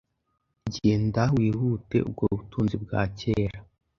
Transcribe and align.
Genda 0.75 1.21
wihute 1.35 1.97
ubwo 2.09 2.23
butunzi 2.37 2.75
bwa 2.83 3.01
kera 3.19 3.59